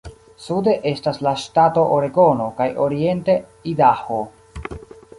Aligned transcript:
Sude 0.45 0.71
estas 0.91 1.21
la 1.27 1.33
ŝtato 1.43 1.85
Oregono 1.99 2.49
kaj 2.63 2.69
oriente 2.89 3.39
Idaho. 3.75 4.23